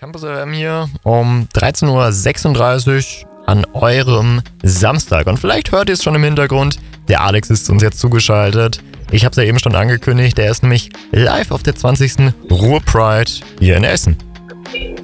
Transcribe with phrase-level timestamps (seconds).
[0.00, 5.26] Campus FM hier um 13.36 Uhr an eurem Samstag.
[5.26, 6.78] Und vielleicht hört ihr es schon im Hintergrund,
[7.08, 8.78] der Alex ist uns jetzt zugeschaltet.
[9.10, 12.32] Ich habe es ja eben schon angekündigt, er ist nämlich live auf der 20.
[12.48, 14.16] Ruhr Pride hier in Essen.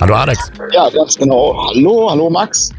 [0.01, 0.53] Hallo Alex.
[0.73, 1.57] Ja, ganz genau.
[1.67, 2.71] Hallo, hallo Max.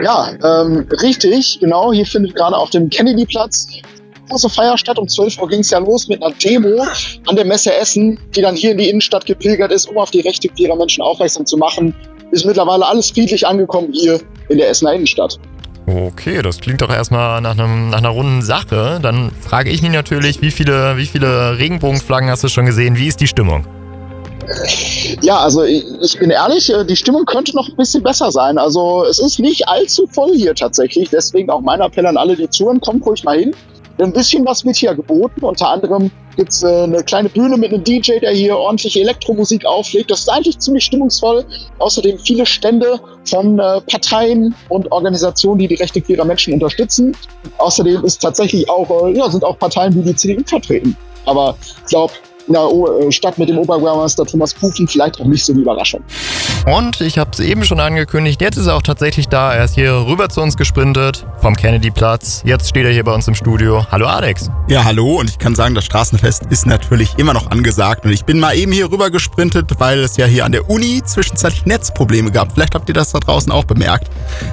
[0.00, 1.92] Ja, ähm, richtig, genau.
[1.92, 3.66] Hier findet gerade auf dem Kennedy-Platz
[4.28, 4.98] große Feier statt.
[4.98, 6.84] Um 12 Uhr ging es ja los mit einer Demo
[7.26, 10.20] an der Messe Essen, die dann hier in die Innenstadt gepilgert ist, um auf die
[10.20, 11.94] Rechte queerer Menschen aufmerksam zu machen.
[12.30, 15.38] Ist mittlerweile alles friedlich angekommen hier in der Essener Innenstadt.
[15.86, 18.98] Okay, das klingt doch erstmal nach, einem, nach einer runden Sache.
[19.02, 22.96] Dann frage ich mich natürlich, wie viele, wie viele Regenbogenflaggen hast du schon gesehen?
[22.96, 23.66] Wie ist die Stimmung?
[25.20, 28.58] Ja, also ich, bin ehrlich, äh, die Stimmung könnte noch ein bisschen besser sein.
[28.58, 31.10] Also es ist nicht allzu voll hier tatsächlich.
[31.10, 33.54] Deswegen auch mein Appell an alle, die zuhören, kommt ruhig mal hin.
[33.98, 35.44] Ein bisschen was wird hier geboten.
[35.44, 39.64] Unter anderem gibt es äh, eine kleine Bühne mit einem DJ, der hier ordentlich Elektromusik
[39.64, 40.10] auflegt.
[40.10, 41.44] Das ist eigentlich ziemlich stimmungsvoll.
[41.78, 47.16] Außerdem viele Stände von äh, Parteien und Organisationen, die die Rechte queerer Menschen unterstützen.
[47.58, 50.96] Außerdem ist tatsächlich auch, äh, ja, sind auch Parteien wie die CDU vertreten.
[51.26, 52.12] Aber ich glaube,
[52.46, 56.02] in der äh, Stadt mit dem Oberbürgermeister Thomas Kuchen vielleicht auch nicht so eine Überraschung.
[56.66, 59.54] Und ich habe es eben schon angekündigt, jetzt ist er auch tatsächlich da.
[59.54, 62.42] Er ist hier rüber zu uns gesprintet vom Kennedy-Platz.
[62.44, 63.86] Jetzt steht er hier bei uns im Studio.
[63.90, 64.50] Hallo Alex.
[64.68, 68.24] Ja, hallo und ich kann sagen, das Straßenfest ist natürlich immer noch angesagt und ich
[68.24, 72.30] bin mal eben hier rüber gesprintet, weil es ja hier an der Uni zwischenzeitlich Netzprobleme
[72.30, 72.52] gab.
[72.52, 74.10] Vielleicht habt ihr das da draußen auch bemerkt.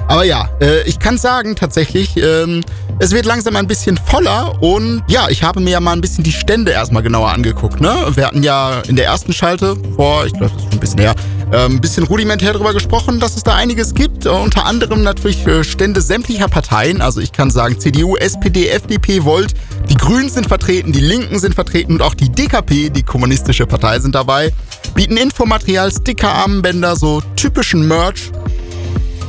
[0.08, 2.62] Aber ja, äh, ich kann sagen tatsächlich, ähm,
[2.98, 6.24] es wird langsam ein bisschen voller und ja, ich habe mir ja mal ein bisschen
[6.24, 7.80] die Stände erstmal genauer angeguckt.
[7.82, 8.12] Ne?
[8.14, 11.00] Wir hatten ja in der ersten Schalte vor, ich glaube, das ist schon ein bisschen
[11.00, 11.14] her,
[11.50, 14.24] ein ähm, bisschen rudimentär darüber gesprochen, dass es da einiges gibt.
[14.24, 17.00] Unter anderem natürlich äh, Stände sämtlicher Parteien.
[17.00, 19.54] Also ich kann sagen, CDU, SPD, FDP, Volt,
[19.90, 23.98] die Grünen sind vertreten, die Linken sind vertreten und auch die DKP, die kommunistische Partei,
[23.98, 24.52] sind dabei.
[24.94, 28.30] Bieten Infomaterial, Sticker, Armbänder, so typischen Merch.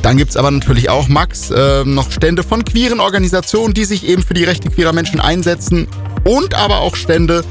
[0.03, 4.07] Dann gibt es aber natürlich auch, Max, äh, noch Stände von queeren Organisationen, die sich
[4.07, 5.87] eben für die Rechte queerer Menschen einsetzen.
[6.23, 7.43] Und aber auch Stände,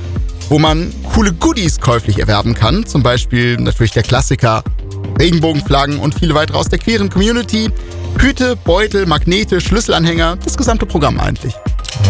[0.53, 2.85] wo man coole Goodies käuflich erwerben kann.
[2.85, 4.63] Zum Beispiel natürlich der Klassiker
[5.19, 7.71] Regenbogenflaggen und viele weitere aus der queeren Community.
[8.21, 11.55] Hüte, Beutel, Magnete, Schlüsselanhänger, das gesamte Programm eigentlich.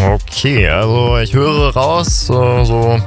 [0.05, 3.01] Okay, also ich höre raus, so, so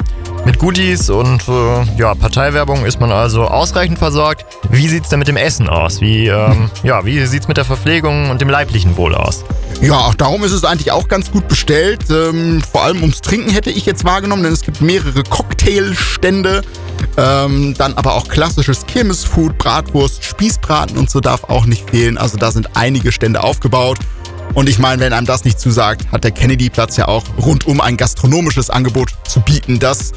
[0.47, 4.47] mit Goodies und äh, ja, Parteiwerbung ist man also ausreichend versorgt.
[4.71, 6.01] Wie sieht es denn mit dem Essen aus?
[6.01, 9.45] Wie, ähm, ja, wie sieht's mit der Verpflegung und dem leiblichen Wohl aus?
[9.83, 12.05] Ja, darum ist es eigentlich auch ganz gut bestellt.
[12.11, 16.63] Ähm, vor allem ums Trinken hätte ich jetzt wahrgenommen, denn es gibt mehrere Cocktailstände.
[17.19, 22.17] Ähm, dann aber auch klassisches Kirmesfood, Bratwurst, Spießbraten und so darf auch nicht fehlen.
[22.17, 23.99] Also da sind einige Stände aufgebaut.
[24.55, 27.99] Und ich meine, wenn einem das nicht zusagt, hat der Kennedy-Platz ja auch rundum ein
[27.99, 30.13] gastronomisches Angebot zu bieten, das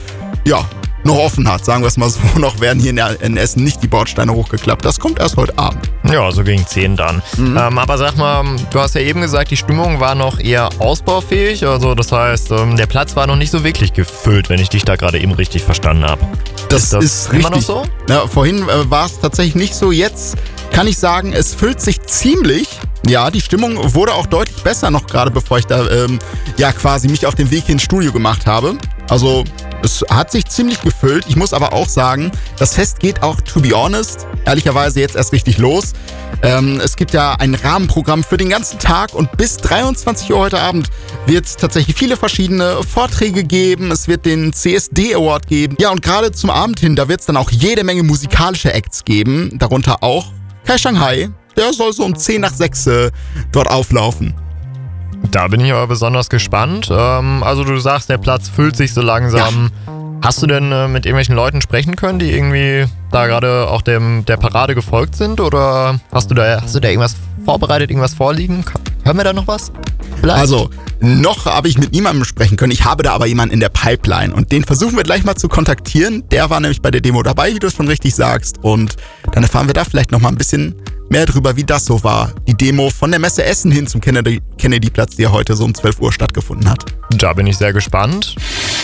[0.46, 0.66] ja
[1.04, 1.66] noch offen hat.
[1.66, 4.86] Sagen wir es mal so, noch werden hier in Essen nicht die Bordsteine hochgeklappt.
[4.86, 5.90] Das kommt erst heute Abend.
[6.04, 7.22] Ja, so gegen 10 dann.
[7.38, 7.58] Mhm.
[7.58, 11.66] Ähm, aber sag mal, du hast ja eben gesagt, die Stimmung war noch eher ausbaufähig.
[11.66, 14.84] Also das heißt, ähm, der Platz war noch nicht so wirklich gefüllt, wenn ich dich
[14.84, 16.22] da gerade eben richtig verstanden habe.
[16.70, 17.68] Das ist, das ist immer richtig.
[17.68, 18.14] noch so?
[18.14, 19.92] Ja, vorhin äh, war es tatsächlich nicht so.
[19.92, 20.38] Jetzt
[20.72, 22.68] kann ich sagen, es füllt sich ziemlich.
[23.08, 26.20] Ja, die Stimmung wurde auch deutlich besser noch gerade, bevor ich da ähm,
[26.58, 28.78] ja quasi mich auf den Weg ins Studio gemacht habe.
[29.10, 29.44] Also
[29.84, 31.26] es hat sich ziemlich gefüllt.
[31.28, 35.32] Ich muss aber auch sagen, das Fest geht auch, to be honest, ehrlicherweise jetzt erst
[35.34, 35.94] richtig los.
[36.42, 40.60] Ähm, es gibt ja ein Rahmenprogramm für den ganzen Tag und bis 23 Uhr heute
[40.60, 40.90] Abend
[41.26, 43.92] wird es tatsächlich viele verschiedene Vorträge geben.
[43.92, 45.76] Es wird den CSD Award geben.
[45.80, 49.04] Ja, und gerade zum Abend hin, da wird es dann auch jede Menge musikalische Acts
[49.04, 49.58] geben.
[49.60, 50.32] Darunter auch
[50.66, 51.30] Kai Shanghai.
[51.58, 53.12] Der soll so um 10 nach 6 äh,
[53.52, 54.34] dort auflaufen.
[55.32, 56.90] Da bin ich aber besonders gespannt.
[56.92, 59.72] Ähm, also du sagst, der Platz füllt sich so langsam.
[59.86, 59.94] Ja.
[60.22, 64.26] Hast du denn äh, mit irgendwelchen Leuten sprechen können, die irgendwie da gerade auch dem,
[64.26, 65.40] der Parade gefolgt sind?
[65.40, 67.16] Oder hast du da, hast du da irgendwas
[67.46, 68.66] vorbereitet, irgendwas vorliegen?
[69.10, 69.72] Hören wir da noch was?
[70.22, 70.38] Vielleicht?
[70.38, 72.72] Also, noch habe ich mit niemandem sprechen können.
[72.72, 75.48] Ich habe da aber jemanden in der Pipeline und den versuchen wir gleich mal zu
[75.48, 76.30] kontaktieren.
[76.30, 78.60] Der war nämlich bei der Demo dabei, wie du es schon richtig sagst.
[78.62, 78.98] Und
[79.32, 80.76] dann erfahren wir da vielleicht noch mal ein bisschen
[81.10, 82.34] mehr drüber, wie das so war.
[82.48, 86.02] Die Demo von der Messe Essen hin zum Kennedy-Platz, die ja heute so um 12
[86.02, 86.86] Uhr stattgefunden hat.
[87.10, 88.36] Da bin ich sehr gespannt.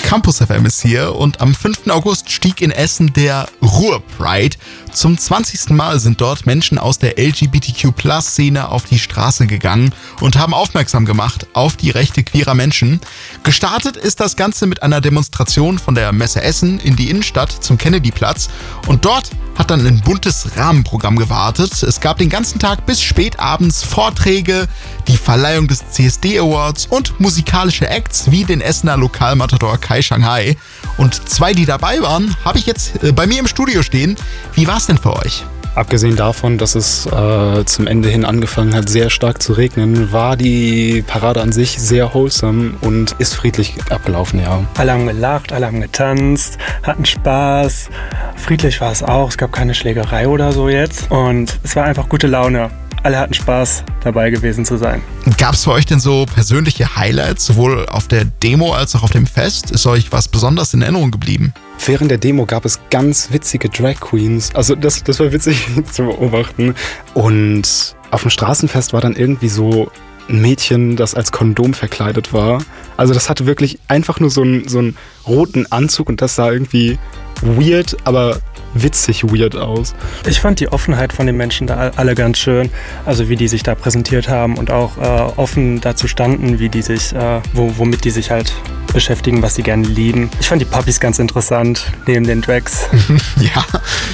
[0.05, 1.87] Campus FM ist hier und am 5.
[1.87, 4.55] August stieg in Essen der Ruhr Pride.
[4.93, 5.71] Zum 20.
[5.71, 11.47] Mal sind dort Menschen aus der LGBTQ-Plus-Szene auf die Straße gegangen und haben aufmerksam gemacht
[11.53, 13.01] auf die Rechte queerer Menschen.
[13.41, 17.79] Gestartet ist das Ganze mit einer Demonstration von der Messe Essen in die Innenstadt zum
[17.79, 18.49] Kennedy-Platz
[18.87, 21.81] und dort hat dann ein buntes Rahmenprogramm gewartet.
[21.81, 24.67] Es gab den ganzen Tag bis spät abends Vorträge,
[25.15, 30.57] die Verleihung des CSD Awards und musikalische Acts wie den Essener Lokalmatador Kai Shanghai.
[30.97, 34.17] Und zwei, die dabei waren, habe ich jetzt äh, bei mir im Studio stehen.
[34.55, 35.45] Wie war es denn für euch?
[35.73, 40.35] Abgesehen davon, dass es äh, zum Ende hin angefangen hat, sehr stark zu regnen, war
[40.35, 44.65] die Parade an sich sehr wholesome und ist friedlich abgelaufen, ja.
[44.77, 47.89] Alle haben gelacht, alle haben getanzt, hatten Spaß.
[48.35, 51.09] Friedlich war es auch, es gab keine Schlägerei oder so jetzt.
[51.09, 52.69] Und es war einfach gute Laune
[53.05, 55.01] alle hatten Spaß, dabei gewesen zu sein.
[55.37, 59.11] Gab es für euch denn so persönliche Highlights, sowohl auf der Demo als auch auf
[59.11, 59.69] dem Fest?
[59.69, 61.53] Ist euch was besonders in Erinnerung geblieben?
[61.85, 64.55] Während der Demo gab es ganz witzige Drag Queens.
[64.55, 66.73] Also das, das war witzig zu beobachten.
[67.13, 69.91] Und auf dem Straßenfest war dann irgendwie so
[70.27, 72.63] ein Mädchen, das als Kondom verkleidet war.
[72.97, 74.97] Also das hatte wirklich einfach nur so einen, so einen
[75.27, 76.97] roten Anzug und das sah irgendwie
[77.43, 78.39] weird, aber
[78.75, 79.95] witzig weird aus.
[80.27, 82.69] Ich fand die Offenheit von den Menschen da alle ganz schön.
[83.05, 85.01] Also wie die sich da präsentiert haben und auch äh,
[85.37, 88.53] offen dazu standen, wie die sich, äh, wo, womit die sich halt
[88.93, 90.29] beschäftigen, was sie gerne lieben.
[90.39, 92.87] Ich fand die Puppies ganz interessant, neben den Drags.
[93.39, 93.65] ja,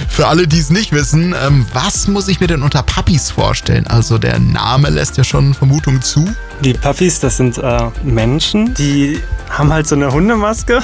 [0.07, 3.85] für alle, die es nicht wissen, ähm, was muss ich mir denn unter Puppies vorstellen?
[3.87, 6.25] Also der Name lässt ja schon Vermutungen zu.
[6.61, 9.19] Die Puppies, das sind äh, Menschen, die
[9.61, 10.81] haben halt so eine Hundemaske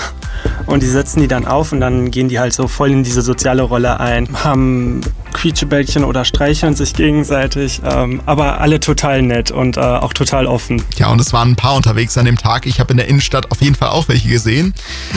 [0.68, 3.24] und die setzen die dann auf und dann gehen die halt so voll in diese
[3.24, 5.02] soziale Rolle ein, haben
[5.34, 10.84] Quietschebällchen oder streicheln sich gegenseitig, ähm, aber alle total nett und äh, auch total offen.
[10.98, 12.68] Ja, und es waren ein paar unterwegs an dem Tag.
[12.68, 14.76] Ich habe in der Innenstadt auf jeden Fall auch welche gesehen.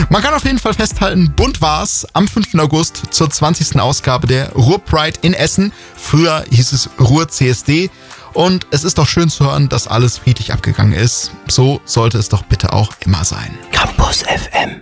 [0.09, 2.55] Man kann auf jeden Fall festhalten, bunt war es am 5.
[2.55, 3.79] August zur 20.
[3.79, 5.71] Ausgabe der Ruhr Pride in Essen.
[5.95, 7.91] Früher hieß es Ruhr CSD.
[8.33, 11.31] Und es ist doch schön zu hören, dass alles friedlich abgegangen ist.
[11.47, 13.57] So sollte es doch bitte auch immer sein.
[13.71, 14.77] Campus FM.